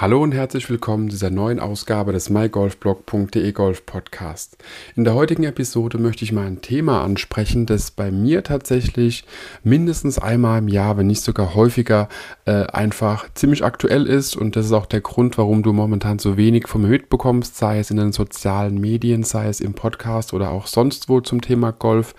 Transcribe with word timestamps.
Hallo 0.00 0.20
und 0.20 0.32
herzlich 0.32 0.68
willkommen 0.68 1.08
zu 1.08 1.14
dieser 1.14 1.30
neuen 1.30 1.60
Ausgabe 1.60 2.12
des 2.12 2.28
mygolfblog.de 2.28 3.52
Golf 3.52 3.86
Podcast. 3.86 4.56
In 4.96 5.04
der 5.04 5.14
heutigen 5.14 5.44
Episode 5.44 5.98
möchte 5.98 6.24
ich 6.24 6.32
mal 6.32 6.48
ein 6.48 6.60
Thema 6.60 7.04
ansprechen, 7.04 7.64
das 7.64 7.92
bei 7.92 8.10
mir 8.10 8.42
tatsächlich 8.42 9.24
mindestens 9.62 10.18
einmal 10.18 10.58
im 10.58 10.66
Jahr, 10.66 10.96
wenn 10.96 11.06
nicht 11.06 11.22
sogar 11.22 11.54
häufiger, 11.54 12.08
äh, 12.44 12.64
einfach 12.64 13.28
ziemlich 13.34 13.64
aktuell 13.64 14.06
ist 14.08 14.34
und 14.34 14.56
das 14.56 14.66
ist 14.66 14.72
auch 14.72 14.86
der 14.86 15.00
Grund, 15.00 15.38
warum 15.38 15.62
du 15.62 15.72
momentan 15.72 16.18
so 16.18 16.36
wenig 16.36 16.66
von 16.66 16.82
mir 16.82 16.88
mitbekommst, 16.88 17.56
sei 17.56 17.78
es 17.78 17.92
in 17.92 17.96
den 17.96 18.10
sozialen 18.10 18.80
Medien, 18.80 19.22
sei 19.22 19.46
es 19.46 19.60
im 19.60 19.74
Podcast 19.74 20.34
oder 20.34 20.50
auch 20.50 20.66
sonst 20.66 21.08
wo 21.08 21.20
zum 21.20 21.40
Thema 21.40 21.70
Golf, 21.70 22.16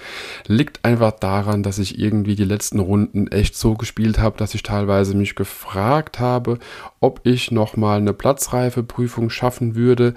liegt 0.48 0.86
einfach 0.86 1.12
daran, 1.12 1.62
dass 1.62 1.78
ich 1.80 2.00
irgendwie 2.00 2.36
die 2.36 2.46
letzten 2.46 2.80
Runden 2.80 3.28
echt 3.28 3.58
so 3.58 3.74
gespielt 3.74 4.18
habe, 4.18 4.38
dass 4.38 4.56
ich 4.56 4.64
teilweise 4.64 5.14
mich 5.14 5.36
gefragt 5.36 6.22
habe, 6.22 6.60
ob 7.02 7.20
ich 7.24 7.52
noch 7.52 7.65
mal 7.76 7.98
eine 7.98 8.14
Platzreifeprüfung 8.14 9.30
schaffen 9.30 9.76
würde. 9.76 10.14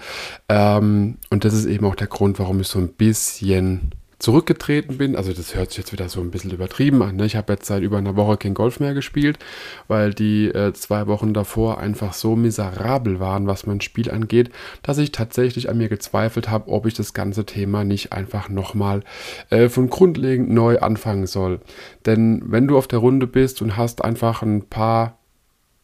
Ähm, 0.49 1.17
und 1.31 1.45
das 1.45 1.55
ist 1.55 1.67
eben 1.67 1.87
auch 1.87 1.95
der 1.95 2.07
Grund, 2.07 2.39
warum 2.39 2.61
ich 2.61 2.69
so 2.69 2.79
ein 2.79 2.89
bisschen 2.89 3.93
zurückgetreten 4.19 4.99
bin. 4.99 5.15
Also 5.17 5.33
das 5.33 5.55
hört 5.55 5.71
sich 5.71 5.79
jetzt 5.79 5.93
wieder 5.93 6.09
so 6.09 6.21
ein 6.21 6.31
bisschen 6.31 6.51
übertrieben 6.51 7.03
an. 7.03 7.17
Ne? 7.17 7.27
Ich 7.27 7.37
habe 7.37 7.53
jetzt 7.53 7.67
seit 7.67 7.83
über 7.83 7.99
einer 7.99 8.17
Woche 8.17 8.37
kein 8.37 8.55
Golf 8.55 8.81
mehr 8.81 8.95
gespielt, 8.95 9.39
weil 9.87 10.13
die 10.13 10.49
äh, 10.49 10.73
zwei 10.73 11.07
Wochen 11.07 11.33
davor 11.33 11.79
einfach 11.79 12.13
so 12.13 12.35
miserabel 12.35 13.21
waren, 13.21 13.47
was 13.47 13.67
mein 13.67 13.81
Spiel 13.81 14.11
angeht, 14.11 14.51
dass 14.83 14.99
ich 14.99 15.13
tatsächlich 15.13 15.69
an 15.69 15.79
mir 15.79 15.89
gezweifelt 15.89 16.51
habe, 16.51 16.69
ob 16.69 16.87
ich 16.87 16.95
das 16.95 17.15
ganze 17.15 17.47
Thema 17.47 17.85
nicht 17.85 18.13
einfach 18.13 18.49
nochmal 18.49 19.03
äh, 19.51 19.69
von 19.69 19.89
grundlegend 19.89 20.51
neu 20.51 20.79
anfangen 20.81 21.27
soll. 21.27 21.61
Denn 22.05 22.43
wenn 22.47 22.67
du 22.67 22.77
auf 22.77 22.89
der 22.89 22.99
Runde 22.99 23.29
bist 23.29 23.63
und 23.63 23.77
hast 23.77 24.05
einfach 24.05 24.43
ein 24.43 24.63
paar 24.63 25.18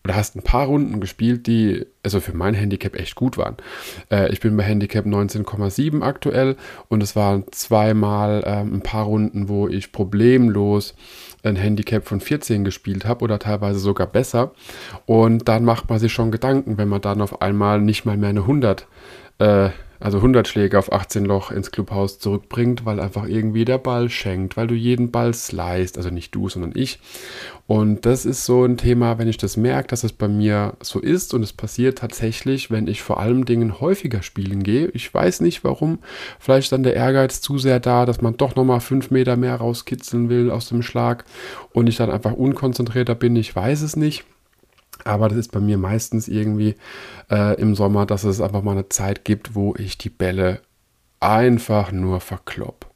oder 0.04 0.16
hast 0.16 0.36
ein 0.36 0.42
paar 0.42 0.66
Runden 0.66 1.00
gespielt, 1.00 1.46
die 1.46 1.86
also 2.02 2.20
für 2.20 2.36
mein 2.36 2.52
Handicap 2.52 2.94
echt 2.94 3.14
gut 3.14 3.38
waren. 3.38 3.56
Äh, 4.10 4.30
ich 4.32 4.40
bin 4.40 4.54
bei 4.54 4.62
Handicap 4.62 5.06
19,7 5.06 6.02
aktuell 6.02 6.56
und 6.88 7.02
es 7.02 7.16
waren 7.16 7.44
zweimal 7.52 8.42
äh, 8.44 8.60
ein 8.60 8.82
paar 8.82 9.04
Runden, 9.04 9.48
wo 9.48 9.66
ich 9.66 9.92
problemlos 9.92 10.94
ein 11.42 11.56
Handicap 11.56 12.06
von 12.06 12.20
14 12.20 12.64
gespielt 12.64 13.06
habe 13.06 13.24
oder 13.24 13.38
teilweise 13.38 13.78
sogar 13.78 14.06
besser. 14.06 14.52
Und 15.06 15.48
dann 15.48 15.64
macht 15.64 15.88
man 15.88 15.98
sich 15.98 16.12
schon 16.12 16.30
Gedanken, 16.30 16.76
wenn 16.76 16.88
man 16.88 17.00
dann 17.00 17.22
auf 17.22 17.40
einmal 17.40 17.80
nicht 17.80 18.04
mal 18.04 18.18
mehr 18.18 18.30
eine 18.30 18.40
100 18.40 18.86
äh, 19.38 19.70
also 20.04 20.18
100 20.18 20.46
Schläge 20.46 20.78
auf 20.78 20.92
18 20.92 21.24
Loch 21.24 21.50
ins 21.50 21.70
Clubhaus 21.70 22.18
zurückbringt, 22.18 22.84
weil 22.84 23.00
einfach 23.00 23.26
irgendwie 23.26 23.64
der 23.64 23.78
Ball 23.78 24.10
schenkt, 24.10 24.54
weil 24.54 24.66
du 24.66 24.74
jeden 24.74 25.10
Ball 25.10 25.32
slicest, 25.32 25.96
also 25.96 26.10
nicht 26.10 26.34
du, 26.34 26.50
sondern 26.50 26.72
ich. 26.74 26.98
Und 27.66 28.04
das 28.04 28.26
ist 28.26 28.44
so 28.44 28.64
ein 28.64 28.76
Thema, 28.76 29.16
wenn 29.16 29.28
ich 29.28 29.38
das 29.38 29.56
merke, 29.56 29.88
dass 29.88 30.04
es 30.04 30.12
bei 30.12 30.28
mir 30.28 30.74
so 30.82 31.00
ist 31.00 31.32
und 31.32 31.42
es 31.42 31.54
passiert 31.54 31.96
tatsächlich, 31.96 32.70
wenn 32.70 32.86
ich 32.86 33.00
vor 33.00 33.18
allem 33.18 33.46
Dingen 33.46 33.80
häufiger 33.80 34.20
spielen 34.20 34.62
gehe. 34.62 34.88
Ich 34.88 35.12
weiß 35.12 35.40
nicht 35.40 35.64
warum. 35.64 36.00
Vielleicht 36.38 36.66
ist 36.66 36.72
dann 36.72 36.82
der 36.82 36.96
Ehrgeiz 36.96 37.40
zu 37.40 37.56
sehr 37.56 37.80
da, 37.80 38.04
dass 38.04 38.20
man 38.20 38.36
doch 38.36 38.56
nochmal 38.56 38.80
fünf 38.80 39.10
Meter 39.10 39.38
mehr 39.38 39.56
rauskitzeln 39.56 40.28
will 40.28 40.50
aus 40.50 40.68
dem 40.68 40.82
Schlag 40.82 41.24
und 41.72 41.86
ich 41.86 41.96
dann 41.96 42.10
einfach 42.10 42.34
unkonzentrierter 42.34 43.14
bin. 43.14 43.36
Ich 43.36 43.56
weiß 43.56 43.80
es 43.80 43.96
nicht. 43.96 44.26
Aber 45.04 45.28
das 45.28 45.38
ist 45.38 45.52
bei 45.52 45.60
mir 45.60 45.78
meistens 45.78 46.28
irgendwie 46.28 46.76
äh, 47.30 47.60
im 47.60 47.74
Sommer, 47.74 48.06
dass 48.06 48.24
es 48.24 48.40
einfach 48.40 48.62
mal 48.62 48.72
eine 48.72 48.88
Zeit 48.88 49.24
gibt, 49.24 49.54
wo 49.54 49.74
ich 49.76 49.98
die 49.98 50.10
Bälle 50.10 50.60
einfach 51.20 51.92
nur 51.92 52.20
verklopp. 52.20 52.86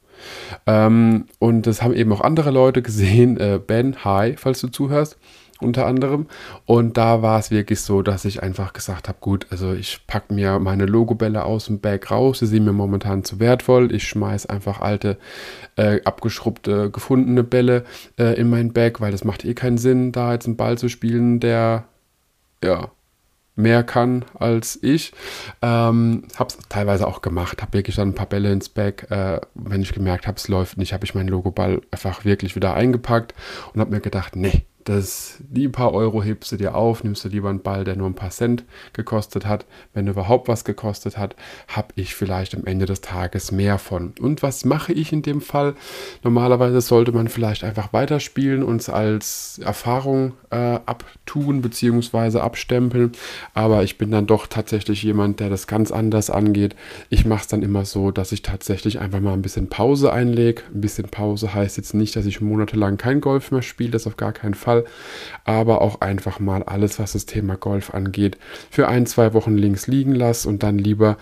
Ähm, 0.67 1.27
und 1.39 1.67
das 1.67 1.83
haben 1.83 1.95
eben 1.95 2.13
auch 2.13 2.21
andere 2.21 2.51
Leute 2.51 2.83
gesehen. 2.83 3.39
Äh, 3.39 3.61
ben, 3.65 4.05
hi, 4.05 4.35
falls 4.37 4.61
du 4.61 4.69
zuhörst, 4.69 5.17
unter 5.61 5.87
anderem. 5.87 6.27
Und 6.67 6.97
da 6.97 7.23
war 7.23 7.39
es 7.39 7.51
wirklich 7.51 7.81
so, 7.81 8.03
dass 8.03 8.25
ich 8.25 8.43
einfach 8.43 8.73
gesagt 8.73 9.09
habe, 9.09 9.19
gut, 9.21 9.47
also 9.51 9.73
ich 9.73 10.07
packe 10.07 10.33
mir 10.33 10.59
meine 10.59 10.87
Logobälle 10.87 11.45
aus 11.45 11.67
dem 11.67 11.81
Bag 11.81 12.11
raus. 12.11 12.41
Sie 12.41 12.47
sind 12.47 12.65
mir 12.65 12.73
momentan 12.73 13.25
zu 13.25 13.41
wertvoll. 13.41 13.93
Ich 13.93 14.07
schmeiße 14.09 14.49
einfach 14.49 14.81
alte, 14.81 15.19
äh, 15.77 16.01
abgeschrubbte, 16.05 16.91
gefundene 16.91 17.45
Bälle 17.45 17.85
äh, 18.19 18.39
in 18.39 18.51
mein 18.51 18.73
Bag, 18.73 19.01
weil 19.01 19.13
das 19.13 19.25
macht 19.25 19.45
eh 19.45 19.55
keinen 19.55 19.79
Sinn, 19.79 20.13
da 20.13 20.33
jetzt 20.33 20.47
einen 20.47 20.57
Ball 20.57 20.79
zu 20.79 20.89
spielen, 20.89 21.41
der 21.41 21.85
ja, 22.63 22.91
mehr 23.59 23.83
kann 23.83 24.25
als 24.35 24.79
ich. 24.83 25.13
Ähm, 25.61 26.25
habe 26.37 26.51
es 26.51 26.59
teilweise 26.69 27.07
auch 27.07 27.21
gemacht, 27.21 27.61
habe 27.61 27.73
wirklich 27.73 27.97
dann 27.97 28.11
ein 28.11 28.15
paar 28.15 28.29
Bälle 28.29 28.53
ins 28.53 28.69
Bag. 28.69 29.11
Äh, 29.11 29.41
wenn 29.55 29.83
ich 29.83 29.93
gemerkt 29.93 30.27
habe, 30.27 30.37
es 30.37 30.49
läuft 30.49 30.79
nicht, 30.79 30.93
habe 30.93 31.05
ich 31.05 31.15
meinen 31.15 31.29
Logoball 31.29 31.83
einfach 31.91 32.25
wirklich 32.25 32.55
wieder 32.57 32.75
eingepackt 32.75 33.35
und 33.75 33.81
habe 33.81 33.91
mir 33.91 34.01
gedacht, 34.01 34.37
nee, 34.37 34.65
das, 34.89 35.37
die 35.41 35.69
paar 35.69 35.93
Euro 35.93 36.23
hebst 36.23 36.51
du 36.51 36.57
dir 36.57 36.75
auf, 36.75 37.05
nimmst 37.05 37.23
du 37.25 37.29
lieber 37.29 37.51
einen 37.51 37.61
Ball, 37.61 37.85
der 37.85 37.95
nur 37.95 38.09
ein 38.09 38.15
paar 38.15 38.31
Cent 38.31 38.65
gekostet 38.95 39.45
hat. 39.45 39.67
Wenn 39.93 40.07
überhaupt 40.07 40.49
was 40.49 40.65
gekostet 40.65 41.19
hat, 41.19 41.37
habe 41.69 41.89
ich 41.97 42.15
vielleicht 42.15 42.55
am 42.55 42.65
Ende 42.65 42.87
des 42.87 43.03
Tages 43.03 43.53
mehr 43.53 43.79
von. 43.79 44.15
Und 44.19 44.43
was 44.43 44.65
mache 44.65 44.95
ich 44.95 45.13
in 45.13 45.21
dem 45.21 45.43
Fall? 45.43 45.75
Normalerweise 46.23 46.81
sollte 46.81 47.13
man 47.13 47.29
vielleicht 47.29 47.65
einfach 47.65 47.93
weiterspielen 47.93 48.63
und 48.63 48.81
es 48.81 48.89
als 48.89 49.61
Erfahrung 49.63 50.33
äh, 50.49 50.57
abtun 50.57 51.61
bzw. 51.61 52.39
abstempeln. 52.39 53.13
Aber 53.53 53.83
ich 53.83 53.99
bin 53.99 54.11
dann 54.11 54.27
doch 54.27 54.47
tatsächlich 54.47 55.03
jemand, 55.03 55.41
der 55.41 55.51
das 55.51 55.67
ganz 55.67 55.93
anders 55.93 56.31
angeht. 56.31 56.75
Ich 57.11 57.27
mache 57.27 57.43
es 57.43 57.49
dann 57.49 57.63
immer 57.63 57.85
so, 57.85 58.11
dass 58.11 58.33
ich 58.33 58.41
tatsächlich 58.41 59.01
einfach 59.01 59.21
mal 59.21 59.35
ein 59.35 59.43
bisschen 59.43 59.69
Pause 59.69 60.15
einlege. 60.15 60.63
Ein 60.75 60.81
bisschen 60.81 61.09
Pause 61.11 61.53
heißt 61.53 61.77
jetzt 61.77 61.93
nicht, 61.93 62.17
dass 62.17 62.25
ich 62.25 62.41
monatelang 62.41 62.97
kein 62.97 63.21
Golf 63.21 63.51
mehr 63.51 63.61
spiele, 63.61 63.91
das 63.91 64.07
auf 64.07 64.17
gar 64.17 64.33
keinen 64.33 64.55
Fall. 64.55 64.78
Fall, 64.79 64.85
aber 65.45 65.81
auch 65.83 66.01
einfach 66.01 66.41
mal 66.41 66.63
alles, 66.63 66.99
was 66.99 67.13
das 67.13 67.27
Thema 67.27 67.57
Golf 67.57 67.95
angeht, 67.95 68.39
für 68.71 68.89
ein, 68.89 69.07
zwei 69.07 69.35
Wochen 69.35 69.57
links 69.57 69.87
liegen 69.87 70.15
lasse 70.15 70.49
und 70.49 70.63
dann 70.63 70.79
lieber 70.79 71.17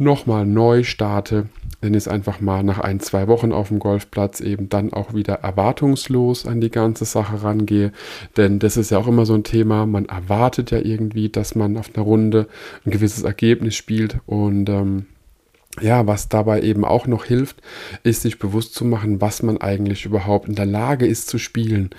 nochmal 0.00 0.46
neu 0.46 0.84
starte, 0.84 1.46
wenn 1.80 1.94
ich 1.94 2.08
einfach 2.08 2.40
mal 2.40 2.62
nach 2.62 2.78
ein, 2.78 3.00
zwei 3.00 3.26
Wochen 3.26 3.52
auf 3.52 3.68
dem 3.68 3.80
Golfplatz 3.80 4.40
eben 4.40 4.68
dann 4.68 4.92
auch 4.92 5.12
wieder 5.12 5.34
erwartungslos 5.34 6.46
an 6.46 6.60
die 6.60 6.70
ganze 6.70 7.04
Sache 7.04 7.42
rangehe. 7.42 7.92
Denn 8.36 8.60
das 8.60 8.76
ist 8.76 8.90
ja 8.90 8.98
auch 8.98 9.08
immer 9.08 9.26
so 9.26 9.34
ein 9.34 9.42
Thema, 9.42 9.86
man 9.86 10.06
erwartet 10.06 10.70
ja 10.70 10.78
irgendwie, 10.78 11.30
dass 11.30 11.56
man 11.56 11.76
auf 11.76 11.90
einer 11.94 12.04
Runde 12.04 12.46
ein 12.86 12.92
gewisses 12.92 13.24
Ergebnis 13.24 13.74
spielt 13.74 14.18
und 14.26 14.68
ähm, 14.68 15.06
ja, 15.80 16.06
was 16.06 16.28
dabei 16.28 16.62
eben 16.62 16.84
auch 16.84 17.06
noch 17.06 17.24
hilft, 17.24 17.62
ist 18.02 18.22
sich 18.22 18.38
bewusst 18.38 18.74
zu 18.74 18.84
machen, 18.84 19.20
was 19.20 19.42
man 19.42 19.58
eigentlich 19.58 20.04
überhaupt 20.04 20.48
in 20.48 20.54
der 20.54 20.66
Lage 20.66 21.06
ist 21.06 21.28
zu 21.28 21.38
spielen. 21.38 21.90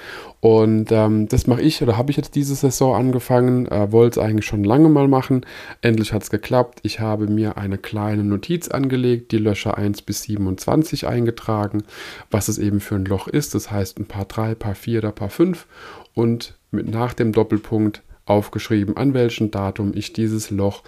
Und 0.41 0.91
ähm, 0.91 1.27
das 1.27 1.47
mache 1.47 1.61
ich 1.61 1.81
oder 1.81 1.97
habe 1.97 2.11
ich 2.11 2.17
jetzt 2.17 2.35
diese 2.35 2.55
Saison 2.55 2.95
angefangen, 2.95 3.67
äh, 3.67 3.91
wollte 3.91 4.19
es 4.19 4.25
eigentlich 4.25 4.45
schon 4.45 4.63
lange 4.63 4.89
mal 4.89 5.07
machen. 5.07 5.45
Endlich 5.81 6.13
hat 6.13 6.23
es 6.23 6.29
geklappt. 6.29 6.79
Ich 6.83 6.99
habe 6.99 7.27
mir 7.27 7.57
eine 7.57 7.77
kleine 7.77 8.23
Notiz 8.23 8.69
angelegt, 8.69 9.31
die 9.31 9.37
Löcher 9.37 9.77
1 9.77 10.01
bis 10.03 10.23
27 10.23 11.07
eingetragen, 11.07 11.83
was 12.31 12.47
es 12.47 12.57
eben 12.57 12.79
für 12.79 12.95
ein 12.95 13.05
Loch 13.05 13.27
ist. 13.27 13.53
Das 13.53 13.69
heißt 13.71 13.99
ein 13.99 14.05
paar 14.05 14.25
3, 14.25 14.55
paar 14.55 14.75
4 14.75 14.99
oder 14.99 15.11
paar 15.11 15.29
5 15.29 15.65
und 16.13 16.55
mit 16.71 16.89
nach 16.89 17.13
dem 17.13 17.33
Doppelpunkt 17.33 18.01
aufgeschrieben, 18.25 18.95
an 18.95 19.13
welchem 19.13 19.51
Datum 19.51 19.91
ich 19.95 20.13
dieses 20.13 20.51
Loch 20.51 20.83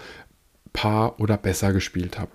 Paar 0.72 1.20
oder 1.20 1.36
besser 1.36 1.72
gespielt 1.72 2.18
habe. 2.18 2.30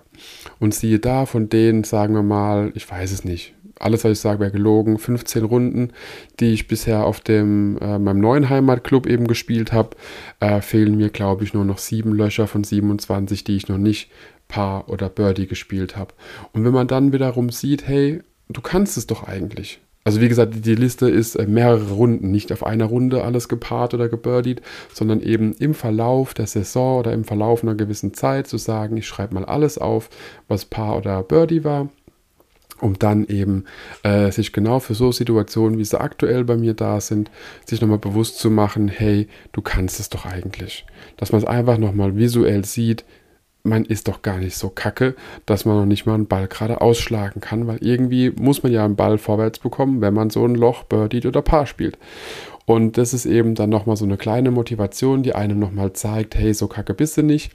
Und 0.58 0.74
siehe 0.74 0.98
da, 0.98 1.26
von 1.26 1.48
denen, 1.48 1.84
sagen 1.84 2.14
wir 2.14 2.22
mal, 2.22 2.72
ich 2.74 2.88
weiß 2.88 3.12
es 3.12 3.24
nicht, 3.24 3.54
alles, 3.80 4.04
was 4.04 4.12
ich 4.12 4.20
sage, 4.20 4.40
wäre 4.40 4.50
gelogen, 4.50 4.98
15 4.98 5.44
Runden, 5.44 5.92
die 6.40 6.52
ich 6.52 6.68
bisher 6.68 7.04
auf 7.04 7.20
dem, 7.20 7.78
äh, 7.80 7.98
meinem 7.98 8.20
neuen 8.20 8.48
Heimatclub 8.48 9.06
eben 9.06 9.26
gespielt 9.26 9.72
habe, 9.72 9.96
äh, 10.40 10.60
fehlen 10.60 10.96
mir, 10.96 11.10
glaube 11.10 11.44
ich, 11.44 11.54
nur 11.54 11.64
noch 11.64 11.78
sieben 11.78 12.12
Löcher 12.12 12.46
von 12.46 12.64
27, 12.64 13.44
die 13.44 13.56
ich 13.56 13.68
noch 13.68 13.78
nicht 13.78 14.10
Paar 14.48 14.88
oder 14.88 15.08
Birdie 15.08 15.46
gespielt 15.46 15.96
habe. 15.96 16.14
Und 16.52 16.64
wenn 16.64 16.72
man 16.72 16.88
dann 16.88 17.12
wiederum 17.12 17.50
sieht, 17.50 17.86
hey, 17.86 18.22
du 18.48 18.60
kannst 18.60 18.96
es 18.96 19.06
doch 19.06 19.24
eigentlich. 19.24 19.80
Also 20.08 20.22
wie 20.22 20.30
gesagt, 20.30 20.64
die 20.64 20.74
Liste 20.74 21.10
ist 21.10 21.34
äh, 21.34 21.46
mehrere 21.46 21.90
Runden, 21.90 22.30
nicht 22.30 22.50
auf 22.50 22.64
einer 22.64 22.86
Runde 22.86 23.24
alles 23.24 23.46
gepaart 23.46 23.92
oder 23.92 24.08
gebirdied, 24.08 24.62
sondern 24.90 25.20
eben 25.20 25.52
im 25.58 25.74
Verlauf 25.74 26.32
der 26.32 26.46
Saison 26.46 27.00
oder 27.00 27.12
im 27.12 27.24
Verlauf 27.24 27.62
einer 27.62 27.74
gewissen 27.74 28.14
Zeit 28.14 28.46
zu 28.46 28.56
sagen, 28.56 28.96
ich 28.96 29.06
schreibe 29.06 29.34
mal 29.34 29.44
alles 29.44 29.76
auf, 29.76 30.08
was 30.48 30.64
Paar 30.64 30.96
oder 30.96 31.22
Birdie 31.22 31.62
war 31.62 31.90
um 32.80 32.96
dann 32.96 33.26
eben 33.26 33.64
äh, 34.04 34.30
sich 34.30 34.52
genau 34.52 34.78
für 34.78 34.94
so 34.94 35.10
Situationen, 35.10 35.78
wie 35.78 35.84
sie 35.84 36.00
aktuell 36.00 36.44
bei 36.44 36.56
mir 36.56 36.74
da 36.74 37.00
sind, 37.00 37.28
sich 37.66 37.80
nochmal 37.80 37.98
bewusst 37.98 38.38
zu 38.38 38.50
machen, 38.50 38.86
hey, 38.86 39.26
du 39.50 39.62
kannst 39.62 39.98
es 39.98 40.10
doch 40.10 40.24
eigentlich. 40.24 40.86
Dass 41.16 41.32
man 41.32 41.42
es 41.42 41.46
einfach 41.48 41.76
nochmal 41.76 42.16
visuell 42.16 42.64
sieht, 42.64 43.04
man 43.68 43.84
ist 43.84 44.08
doch 44.08 44.22
gar 44.22 44.38
nicht 44.38 44.56
so 44.56 44.68
kacke, 44.68 45.14
dass 45.46 45.64
man 45.64 45.76
noch 45.76 45.86
nicht 45.86 46.06
mal 46.06 46.14
einen 46.14 46.26
Ball 46.26 46.48
gerade 46.48 46.80
ausschlagen 46.80 47.40
kann, 47.40 47.66
weil 47.66 47.78
irgendwie 47.80 48.30
muss 48.30 48.62
man 48.62 48.72
ja 48.72 48.84
einen 48.84 48.96
Ball 48.96 49.18
vorwärts 49.18 49.58
bekommen, 49.58 50.00
wenn 50.00 50.14
man 50.14 50.30
so 50.30 50.44
ein 50.44 50.54
Loch, 50.54 50.84
Birdie 50.84 51.26
oder 51.26 51.42
Paar 51.42 51.66
spielt. 51.66 51.98
Und 52.68 52.98
das 52.98 53.14
ist 53.14 53.24
eben 53.24 53.54
dann 53.54 53.70
nochmal 53.70 53.96
so 53.96 54.04
eine 54.04 54.18
kleine 54.18 54.50
Motivation, 54.50 55.22
die 55.22 55.34
einem 55.34 55.58
nochmal 55.58 55.94
zeigt, 55.94 56.34
hey, 56.34 56.52
so 56.52 56.66
kacke 56.66 56.92
bist 56.92 57.16
du 57.16 57.22
nicht. 57.22 57.50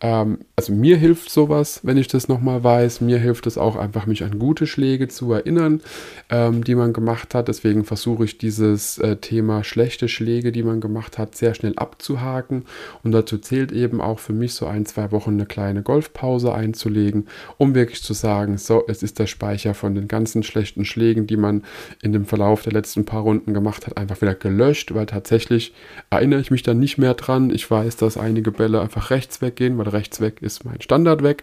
Ähm, 0.00 0.38
also 0.56 0.72
mir 0.72 0.96
hilft 0.96 1.30
sowas, 1.30 1.82
wenn 1.84 1.96
ich 1.96 2.08
das 2.08 2.26
nochmal 2.26 2.64
weiß. 2.64 3.00
Mir 3.00 3.18
hilft 3.18 3.46
es 3.46 3.58
auch 3.58 3.76
einfach, 3.76 4.06
mich 4.06 4.24
an 4.24 4.40
gute 4.40 4.66
Schläge 4.66 5.06
zu 5.06 5.32
erinnern, 5.32 5.82
ähm, 6.30 6.64
die 6.64 6.74
man 6.74 6.92
gemacht 6.92 7.32
hat. 7.32 7.46
Deswegen 7.46 7.84
versuche 7.84 8.24
ich 8.24 8.38
dieses 8.38 8.98
äh, 8.98 9.18
Thema 9.18 9.62
schlechte 9.62 10.08
Schläge, 10.08 10.50
die 10.50 10.64
man 10.64 10.80
gemacht 10.80 11.16
hat, 11.16 11.36
sehr 11.36 11.54
schnell 11.54 11.74
abzuhaken. 11.76 12.64
Und 13.04 13.12
dazu 13.12 13.38
zählt 13.38 13.70
eben 13.70 14.00
auch 14.00 14.18
für 14.18 14.32
mich 14.32 14.54
so 14.54 14.66
ein, 14.66 14.84
zwei 14.84 15.12
Wochen 15.12 15.34
eine 15.34 15.46
kleine 15.46 15.84
Golfpause 15.84 16.52
einzulegen, 16.52 17.28
um 17.56 17.76
wirklich 17.76 18.02
zu 18.02 18.14
sagen, 18.14 18.58
so, 18.58 18.82
es 18.88 19.04
ist 19.04 19.20
der 19.20 19.28
Speicher 19.28 19.74
von 19.74 19.94
den 19.94 20.08
ganzen 20.08 20.42
schlechten 20.42 20.84
Schlägen, 20.84 21.28
die 21.28 21.36
man 21.36 21.62
in 22.02 22.12
dem 22.12 22.24
Verlauf 22.24 22.62
der 22.62 22.72
letzten 22.72 23.04
paar 23.04 23.22
Runden 23.22 23.54
gemacht 23.54 23.86
hat, 23.86 23.96
einfach 23.96 24.20
wieder 24.20 24.34
gelöscht, 24.56 24.94
weil 24.94 25.06
tatsächlich 25.06 25.72
erinnere 26.10 26.40
ich 26.40 26.50
mich 26.50 26.62
dann 26.62 26.78
nicht 26.78 26.98
mehr 26.98 27.14
dran. 27.14 27.50
Ich 27.50 27.70
weiß, 27.70 27.96
dass 27.96 28.16
einige 28.16 28.50
Bälle 28.50 28.80
einfach 28.80 29.10
rechts 29.10 29.42
weggehen, 29.42 29.78
weil 29.78 29.88
rechts 29.88 30.20
weg 30.20 30.40
ist 30.40 30.64
mein 30.64 30.80
Standard 30.80 31.22
weg. 31.22 31.42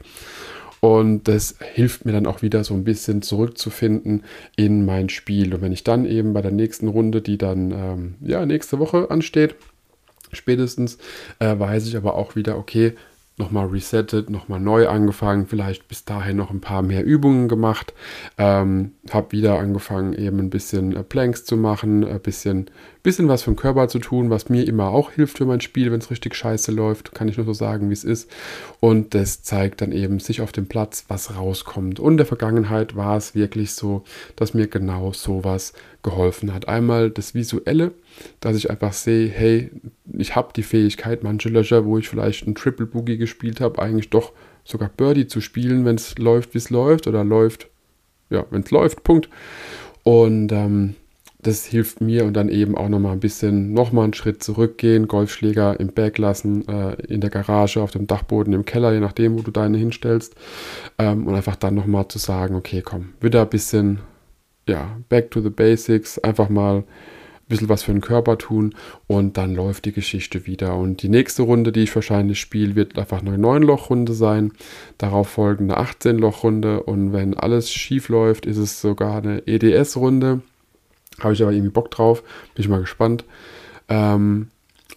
Und 0.79 1.29
das 1.29 1.55
hilft 1.73 2.03
mir 2.03 2.11
dann 2.11 2.27
auch 2.27 2.41
wieder 2.41 2.65
so 2.65 2.73
ein 2.73 2.83
bisschen 2.83 3.21
zurückzufinden 3.21 4.23
in 4.57 4.85
mein 4.85 5.07
Spiel. 5.07 5.53
Und 5.53 5.61
wenn 5.61 5.71
ich 5.71 5.85
dann 5.85 6.05
eben 6.05 6.33
bei 6.33 6.41
der 6.41 6.51
nächsten 6.51 6.89
Runde, 6.89 7.21
die 7.21 7.37
dann 7.37 7.71
ähm, 7.71 8.15
ja 8.19 8.45
nächste 8.45 8.79
Woche 8.79 9.09
ansteht, 9.09 9.55
spätestens, 10.33 10.97
äh, 11.39 11.57
weiß 11.57 11.87
ich 11.87 11.95
aber 11.95 12.15
auch 12.15 12.35
wieder, 12.35 12.57
okay, 12.57 12.95
nochmal 13.37 13.67
resettet, 13.67 14.29
nochmal 14.29 14.59
neu 14.59 14.87
angefangen, 14.87 15.47
vielleicht 15.47 15.87
bis 15.87 16.05
dahin 16.05 16.37
noch 16.37 16.51
ein 16.51 16.61
paar 16.61 16.81
mehr 16.81 17.03
Übungen 17.03 17.47
gemacht, 17.47 17.93
ähm, 18.37 18.91
habe 19.09 19.31
wieder 19.31 19.57
angefangen 19.57 20.13
eben 20.13 20.39
ein 20.39 20.49
bisschen 20.49 20.95
äh, 20.95 21.03
Planks 21.03 21.43
zu 21.43 21.57
machen, 21.57 22.03
ein 22.05 22.19
bisschen, 22.19 22.69
bisschen 23.03 23.27
was 23.27 23.43
den 23.43 23.55
Körper 23.55 23.87
zu 23.89 23.99
tun, 23.99 24.29
was 24.29 24.49
mir 24.49 24.65
immer 24.65 24.87
auch 24.87 25.11
hilft 25.11 25.37
für 25.37 25.45
mein 25.45 25.61
Spiel, 25.61 25.91
wenn 25.91 25.99
es 25.99 26.09
richtig 26.09 26.35
scheiße 26.35 26.71
läuft, 26.71 27.13
kann 27.13 27.27
ich 27.27 27.37
nur 27.37 27.45
so 27.45 27.53
sagen, 27.53 27.89
wie 27.89 27.93
es 27.93 28.03
ist 28.03 28.31
und 28.79 29.13
das 29.13 29.43
zeigt 29.43 29.81
dann 29.81 29.91
eben 29.91 30.19
sich 30.19 30.41
auf 30.41 30.51
dem 30.51 30.67
Platz, 30.67 31.05
was 31.09 31.35
rauskommt 31.35 31.99
und 31.99 32.13
in 32.13 32.17
der 32.17 32.25
Vergangenheit 32.25 32.95
war 32.95 33.17
es 33.17 33.35
wirklich 33.35 33.73
so, 33.73 34.03
dass 34.35 34.53
mir 34.53 34.67
genau 34.67 35.11
sowas 35.11 35.73
geholfen 36.01 36.53
hat. 36.53 36.67
Einmal 36.67 37.09
das 37.09 37.33
Visuelle, 37.33 37.91
dass 38.39 38.57
ich 38.57 38.69
einfach 38.69 38.93
sehe, 38.93 39.29
hey, 39.29 39.71
ich 40.17 40.35
habe 40.35 40.53
die 40.55 40.63
Fähigkeit, 40.63 41.23
manche 41.23 41.49
Löcher, 41.49 41.85
wo 41.85 41.97
ich 41.97 42.09
vielleicht 42.09 42.47
ein 42.47 42.55
Triple 42.55 42.85
Boogie 42.85 43.17
gespielt 43.17 43.61
habe, 43.61 43.81
eigentlich 43.81 44.09
doch 44.09 44.31
sogar 44.63 44.89
Birdie 44.89 45.27
zu 45.27 45.41
spielen, 45.41 45.85
wenn 45.85 45.95
es 45.95 46.17
läuft, 46.17 46.53
wie 46.53 46.57
es 46.57 46.69
läuft, 46.69 47.07
oder 47.07 47.23
läuft, 47.23 47.67
ja, 48.29 48.45
wenn 48.49 48.61
es 48.61 48.71
läuft, 48.71 49.03
Punkt. 49.03 49.29
Und 50.03 50.51
ähm, 50.51 50.95
das 51.43 51.65
hilft 51.65 52.01
mir 52.01 52.25
und 52.25 52.33
dann 52.33 52.49
eben 52.49 52.75
auch 52.77 52.89
nochmal 52.89 53.13
ein 53.13 53.19
bisschen, 53.19 53.73
nochmal 53.73 54.05
einen 54.05 54.13
Schritt 54.13 54.43
zurückgehen, 54.43 55.07
Golfschläger 55.07 55.79
im 55.79 55.93
Bag 55.93 56.17
lassen, 56.17 56.67
äh, 56.67 56.93
in 57.07 57.21
der 57.21 57.29
Garage, 57.29 57.81
auf 57.81 57.91
dem 57.91 58.07
Dachboden, 58.07 58.53
im 58.53 58.65
Keller, 58.65 58.93
je 58.93 58.99
nachdem, 58.99 59.37
wo 59.37 59.41
du 59.41 59.51
deine 59.51 59.77
hinstellst. 59.77 60.35
Ähm, 60.97 61.27
und 61.27 61.35
einfach 61.35 61.55
dann 61.55 61.75
nochmal 61.75 62.07
zu 62.07 62.19
sagen, 62.19 62.55
okay, 62.55 62.81
komm, 62.83 63.13
wieder 63.21 63.41
ein 63.41 63.49
bisschen, 63.49 63.99
ja, 64.67 64.97
back 65.09 65.31
to 65.31 65.41
the 65.41 65.49
basics, 65.49 66.17
einfach 66.19 66.49
mal 66.49 66.83
bisschen 67.53 67.69
was 67.69 67.83
für 67.83 67.91
den 67.91 68.01
Körper 68.01 68.37
tun 68.37 68.73
und 69.07 69.37
dann 69.37 69.53
läuft 69.53 69.85
die 69.85 69.91
Geschichte 69.91 70.47
wieder. 70.47 70.75
Und 70.75 71.03
die 71.03 71.09
nächste 71.09 71.43
Runde, 71.43 71.71
die 71.71 71.81
ich 71.81 71.95
wahrscheinlich 71.95 72.39
spiele, 72.39 72.75
wird 72.75 72.97
einfach 72.97 73.21
eine 73.21 73.37
9-Loch-Runde 73.37 74.13
sein. 74.13 74.53
Darauf 74.97 75.29
folgende 75.29 75.77
18-Loch-Runde 75.77 76.83
und 76.83 77.13
wenn 77.13 77.35
alles 77.35 77.71
schief 77.71 78.09
läuft, 78.09 78.45
ist 78.45 78.57
es 78.57 78.81
sogar 78.81 79.17
eine 79.17 79.45
EDS-Runde. 79.45 80.41
Habe 81.23 81.33
ich 81.33 81.41
aber 81.41 81.51
irgendwie 81.51 81.71
Bock 81.71 81.91
drauf, 81.91 82.21
bin 82.21 82.63
ich 82.63 82.69
mal 82.69 82.81
gespannt. 82.81 83.25
Ähm, 83.89 84.47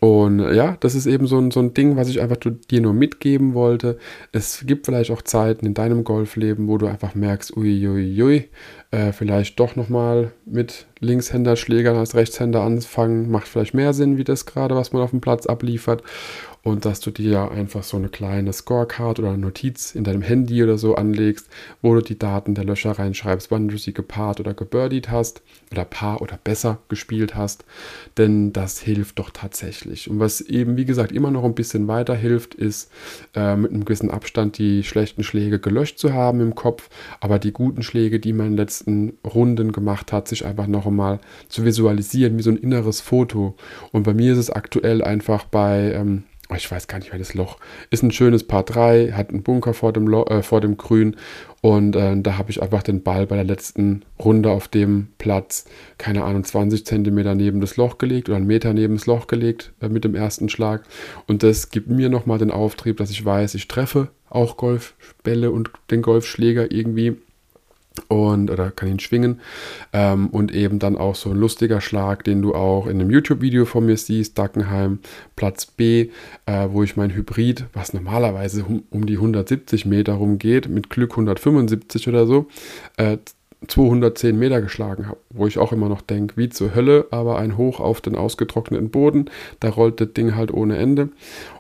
und 0.01 0.41
ja, 0.55 0.77
das 0.81 0.95
ist 0.95 1.07
eben 1.07 1.27
so 1.27 1.39
ein, 1.39 1.51
so 1.51 1.61
ein 1.61 1.73
Ding, 1.73 1.97
was 1.97 2.09
ich 2.09 2.21
einfach 2.21 2.37
dir 2.37 2.81
nur 2.81 2.93
mitgeben 2.93 3.55
wollte. 3.55 3.99
Es 4.31 4.65
gibt 4.67 4.87
vielleicht 4.87 5.11
auch 5.11 5.23
Zeiten 5.23 5.65
in 5.65 5.73
deinem 5.73 6.05
Golfleben, 6.05 6.69
wo 6.69 6.77
du 6.77 6.87
einfach 6.87 7.15
merkst, 7.15 7.57
uiuiui, 7.57 8.23
ui, 8.23 8.49
äh, 8.91 9.13
vielleicht 9.13 9.59
doch 9.59 9.75
nochmal 9.75 10.33
mit 10.45 10.87
Linkshänder-Schlägern 11.01 11.97
als 11.97 12.15
Rechtshänder 12.15 12.61
anfangen. 12.61 13.31
Macht 13.31 13.49
vielleicht 13.49 13.73
mehr 13.73 13.95
Sinn, 13.95 14.19
wie 14.19 14.25
das 14.25 14.45
gerade, 14.45 14.77
was 14.77 14.93
man 14.93 15.03
auf 15.03 15.11
dem 15.11 15.23
Platz 15.23 15.47
abliefert 15.47 16.03
und 16.67 16.85
dass 16.85 16.99
du 16.99 17.13
dir 17.13 17.53
einfach 17.53 17.85
so 17.85 17.97
eine 17.97 18.09
kleine 18.09 18.53
Scorecard 18.53 19.21
oder 19.21 19.29
eine 19.29 19.39
Notiz 19.39 19.95
in 19.95 20.03
deinem 20.03 20.23
Handy 20.23 20.65
oder 20.65 20.79
so 20.79 20.97
anlegst, 20.97 21.49
wo 21.81 21.95
du 21.95 22.01
die 22.01 22.19
Daten 22.19 22.57
der 22.57 22.65
Löcher 22.65 22.91
reinschreibst, 22.91 23.53
wann 23.53 23.69
du 23.69 23.79
sie 23.79 23.95
gepaart 23.95 24.41
oder 24.41 24.53
gebirdied 24.53 25.09
hast 25.09 25.43
oder 25.71 25.85
paar 25.85 26.21
oder 26.23 26.41
besser 26.43 26.81
gespielt 26.89 27.37
hast, 27.37 27.65
denn 28.19 28.53
das 28.53 28.81
hilft 28.81 29.21
doch 29.21 29.31
tatsächlich. 29.31 30.11
Und 30.11 30.19
was 30.19 30.41
eben, 30.41 30.77
wie 30.77 30.85
gesagt, 30.85 31.13
immer 31.13 31.31
noch 31.31 31.45
ein 31.45 31.55
bisschen 31.55 31.87
weiter 31.87 32.17
hilft, 32.17 32.57
ist 32.57 32.91
äh, 33.37 33.55
mit 33.55 33.71
einem 33.71 33.85
gewissen 33.85 34.11
Abstand 34.11 34.59
die 34.59 34.83
schlechten 34.83 35.23
Schläge 35.23 35.61
gelöscht 35.61 36.01
zu 36.01 36.15
haben 36.15 36.41
im 36.41 36.57
Kopf, 36.57 36.89
aber 37.21 37.39
die 37.39 37.53
guten 37.53 37.85
Schläge, 37.85 38.19
die 38.19 38.33
man 38.33 38.47
in 38.47 38.53
den 38.55 38.59
letzten 38.59 39.13
Runden 39.25 39.71
gemacht 39.71 40.13
hat, 40.13 40.27
sich 40.27 40.45
einfach 40.45 40.67
noch 40.67 40.87
einmal 40.87 41.21
zu 41.49 41.65
visualisieren, 41.65 42.37
wie 42.39 42.43
so 42.43 42.51
ein 42.51 42.57
inneres 42.57 43.01
Foto. 43.01 43.55
Und 43.93 44.03
bei 44.03 44.15
mir 44.15 44.33
ist 44.33 44.39
es 44.39 44.51
aktuell 44.51 45.05
einfach 45.05 45.45
bei 45.45 45.93
ähm, 45.93 46.25
ich 46.55 46.71
weiß 46.71 46.87
gar 46.87 46.99
nicht 46.99 47.13
das 47.13 47.35
Loch. 47.35 47.59
Ist 47.91 48.03
ein 48.03 48.13
schönes 48.13 48.45
Paar 48.45 48.63
3, 48.63 49.13
hat 49.13 49.31
einen 49.31 49.43
Bunker 49.43 49.75
vor 49.75 49.93
dem, 49.93 50.07
Lo 50.07 50.25
äh, 50.27 50.43
vor 50.43 50.61
dem 50.61 50.77
Grün 50.77 51.17
und 51.61 51.97
äh, 51.97 52.15
da 52.21 52.39
habe 52.39 52.51
ich 52.51 52.63
einfach 52.63 52.83
den 52.83 53.03
Ball 53.03 53.27
bei 53.27 53.37
der 53.37 53.45
letzten 53.45 54.05
Runde 54.19 54.51
auf 54.51 54.69
dem 54.69 55.09
Platz, 55.19 55.65
keine 55.99 56.25
Ahnung, 56.25 56.45
20 56.45 56.87
Zentimeter 56.87 57.35
neben 57.35 57.61
das 57.61 57.77
Loch 57.77 57.99
gelegt 57.99 58.29
oder 58.29 58.37
einen 58.37 58.47
Meter 58.47 58.73
neben 58.73 58.95
das 58.95 59.07
Loch 59.07 59.27
gelegt 59.27 59.73
äh, 59.81 59.89
mit 59.89 60.05
dem 60.05 60.15
ersten 60.15 60.49
Schlag. 60.49 60.85
Und 61.27 61.43
das 61.43 61.71
gibt 61.71 61.89
mir 61.89 62.09
nochmal 62.09 62.39
den 62.39 62.51
Auftrieb, 62.51 62.99
dass 62.99 63.11
ich 63.11 63.25
weiß, 63.25 63.55
ich 63.55 63.69
treffe 63.69 64.09
auch 64.29 64.57
Golfbälle 64.57 65.51
und 65.51 65.71
den 65.91 66.03
Golfschläger 66.03 66.71
irgendwie 66.71 67.17
und 68.09 68.51
oder 68.51 68.71
kann 68.71 68.89
ihn 68.89 68.99
schwingen 68.99 69.41
ähm, 69.93 70.29
und 70.29 70.53
eben 70.53 70.79
dann 70.79 70.97
auch 70.97 71.15
so 71.15 71.31
ein 71.31 71.37
lustiger 71.37 71.81
Schlag, 71.81 72.25
den 72.25 72.43
du 72.43 72.55
auch 72.55 72.87
in 72.87 73.01
einem 73.01 73.11
YouTube-Video 73.11 73.65
von 73.65 73.87
mir 73.87 73.97
siehst, 73.97 74.39
Dackenheim 74.39 75.01
Platz 75.35 75.67
B, 75.67 76.11
äh, 76.47 76.69
wo 76.71 76.83
ich 76.83 76.97
mein 76.97 77.15
Hybrid, 77.15 77.67
was 77.73 77.93
normalerweise 77.93 78.65
um, 78.65 78.85
um, 78.91 79.07
die 79.07 79.17
170 79.17 79.87
Meter 79.87 80.15
rumgeht, 80.15 80.69
mit 80.69 80.91
Glück 80.91 81.13
175 81.13 82.09
oder 82.09 82.27
so, 82.27 82.49
äh, 82.97 83.19
210 83.67 84.39
Meter 84.39 84.61
geschlagen 84.61 85.09
habe, 85.09 85.19
wo 85.31 85.47
ich 85.47 85.59
auch 85.59 85.73
immer 85.73 85.89
noch 85.89 86.03
denke, 86.03 86.37
wie 86.37 86.49
zur 86.49 86.75
Hölle, 86.75 87.07
aber 87.11 87.39
ein 87.39 87.57
Hoch 87.57 87.81
auf 87.81 88.01
den 88.01 88.15
ausgetrockneten 88.15 88.91
Boden, 88.91 89.31
da 89.61 89.71
rollt 89.71 90.01
das 90.01 90.13
Ding 90.13 90.35
halt 90.35 90.53
ohne 90.53 90.77
Ende. 90.77 91.09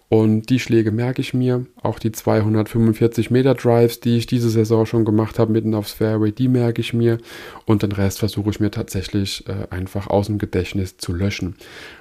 Und 0.08 0.50
die 0.50 0.60
Schläge 0.60 0.93
merke 0.93 1.20
ich 1.20 1.34
mir. 1.34 1.66
Auch 1.82 1.98
die 1.98 2.12
245 2.12 3.31
Meter 3.32 3.54
Drives, 3.54 3.98
die 3.98 4.16
ich 4.16 4.26
diese 4.26 4.50
Saison 4.50 4.87
schon 4.87 5.04
gemacht 5.04 5.38
habe, 5.38 5.52
mitten 5.52 5.75
aufs 5.75 5.93
Fairway, 5.93 6.31
die 6.31 6.46
merke 6.46 6.81
ich 6.81 6.94
mir. 6.94 7.19
Und 7.64 7.82
den 7.82 7.90
Rest 7.90 8.20
versuche 8.20 8.50
ich 8.50 8.60
mir 8.60 8.70
tatsächlich 8.70 9.44
äh, 9.49 9.66
einfach 9.70 10.06
aus 10.06 10.26
dem 10.26 10.38
Gedächtnis 10.38 10.97
zu 10.97 11.12
löschen. 11.12 11.56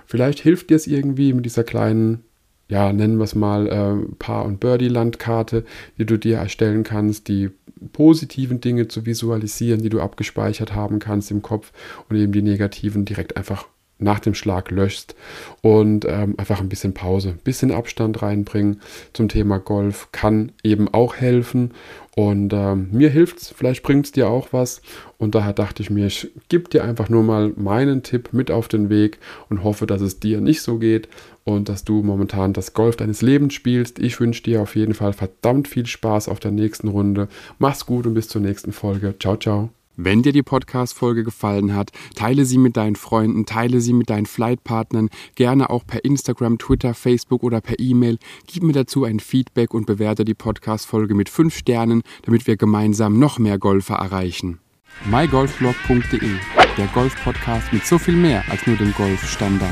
Vielleicht 0.05 0.39
hilft 0.39 0.70
dir 0.70 0.75
es 0.75 0.86
irgendwie 0.86 1.34
mit 1.34 1.46
dieser 1.46 1.63
kleinen, 1.63 2.24
ja, 2.67 2.93
nennen 2.93 3.17
wir 3.17 3.24
es 3.24 3.34
mal, 3.34 3.67
äh, 3.67 4.15
Paar- 4.20 4.46
und 4.46 4.60
Birdie-Landkarte, 4.60 5.65
die 5.98 6.05
du 6.05 6.20
dir 6.20 6.38
erstellen 6.38 6.84
kannst, 6.84 7.27
die 7.27 7.50
positiven 7.92 8.62
Dinge 8.62 8.88
zu 8.88 9.06
visualisieren, 9.06 9.82
die 9.82 9.89
du 9.89 10.01
abgespeichert 10.01 10.74
haben 10.74 11.00
kannst 11.00 11.32
im 11.32 11.42
Kopf 11.42 11.72
und 12.10 12.15
eben 12.18 12.32
die 12.32 12.42
negativen 12.42 13.06
direkt 13.06 13.38
einfach 13.38 13.68
nach 13.98 14.20
dem 14.20 14.34
Schlag 14.34 14.72
löschst 14.72 15.15
und 15.62 16.06
ähm, 16.06 16.36
einfach 16.38 16.60
ein 16.60 16.68
bisschen 16.68 16.94
Pause, 16.94 17.30
ein 17.30 17.44
bisschen 17.44 17.72
Abstand 17.72 18.22
reinbringen 18.22 18.82
zum 19.13 19.30
Thema 19.30 19.58
Golf 19.58 20.10
kann 20.12 20.51
eben 20.63 20.94
auch 20.94 21.15
helfen 21.15 21.72
und 22.15 22.51
ähm, 22.51 22.89
mir 22.92 23.10
hilft's, 23.10 23.54
vielleicht 23.56 23.84
bringt 23.84 24.06
es 24.06 24.12
dir 24.12 24.27
auch 24.30 24.50
was 24.51 24.82
und 25.18 25.34
daher 25.34 25.54
dachte 25.54 25.82
ich 25.82 25.89
mir, 25.89 26.08
ich 26.08 26.30
gebe 26.50 26.70
dir 26.70 26.84
einfach 26.84 27.08
nur 27.08 27.24
mal 27.24 27.54
meinen 27.56 28.04
Tipp 28.04 28.30
mit 28.34 28.51
auf 28.51 28.68
den 28.68 28.89
Weg 28.89 29.20
und 29.50 29.63
hoffe, 29.63 29.88
dass 29.88 30.01
es 30.01 30.20
dir 30.20 30.42
nicht 30.42 30.62
so 30.62 30.77
geht 30.77 31.08
und 31.46 31.70
dass 31.70 31.84
du 31.84 32.02
momentan 32.02 32.52
das 32.52 32.74
Golf 32.74 32.98
deines 32.98 33.22
Lebens 33.22 33.54
spielst. 33.54 34.00
Ich 34.00 34.20
wünsche 34.20 34.44
dir 34.44 34.62
auf 34.62 34.75
jeden 34.75 34.94
Fall 34.94 35.14
verdammt 35.14 35.68
viel 35.68 35.86
Spaß 35.86 36.28
auf 36.28 36.40
der 36.40 36.52
nächsten 36.52 36.90
Runde. 36.90 37.30
Mach's 37.60 37.86
gut 37.86 38.06
und 38.06 38.16
bis 38.16 38.28
zur 38.28 38.42
nächsten 38.42 38.74
Folge. 38.74 39.16
Ciao, 39.20 39.38
ciao. 39.38 39.70
Wenn 39.98 40.24
dir 40.24 40.34
die 40.34 40.44
Podcast-Folge 40.44 41.24
gefallen 41.24 41.74
hat, 41.74 41.92
teile 42.16 42.44
sie 42.44 42.58
mit 42.58 42.75
deinen 42.75 42.98
Freunden, 42.98 43.46
teile 43.46 43.80
sie 43.80 43.94
mit 43.94 44.10
deinen 44.10 44.25
Flightpartnern, 44.25 45.10
gerne 45.36 45.70
auch 45.70 45.86
per 45.88 46.04
Instagram, 46.04 46.58
Twitter, 46.58 46.94
Facebook 46.94 47.44
oder 47.44 47.62
per 47.62 47.80
E-Mail. 47.80 48.18
Gib 48.46 48.64
mir 48.64 48.74
dazu 48.74 49.06
ein 49.06 49.22
Feedback 49.22 49.74
und 49.74 49.86
bewerte 49.86 50.25
die 50.25 50.34
Podcast-Folge 50.34 51.16
mit 51.16 51.30
5 51.30 51.56
Sternen, 51.56 52.02
damit 52.24 52.46
wir 52.46 52.58
gemeinsam 52.58 53.20
noch 53.20 53.40
mehr 53.40 53.58
Golfer 53.58 53.96
erreichen. 53.96 54.60
mygolfblog.de, 55.10 56.32
der 56.78 56.88
Golf-Podcast 56.88 57.72
mit 57.72 57.86
so 57.86 57.98
viel 57.98 58.18
mehr 58.18 58.44
als 58.50 58.68
nur 58.68 58.75
dem 58.75 58.94
Golfstandard. 58.94 59.72